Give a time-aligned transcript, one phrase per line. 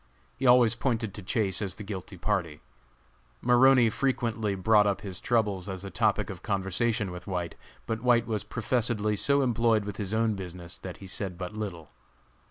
[0.35, 2.61] He always pointed to Chase as the guilty party.
[3.39, 7.53] Maroney frequently brought up his troubles as a topic of conversation with White;
[7.85, 11.91] but White was professedly so employed with his own business that he said but little.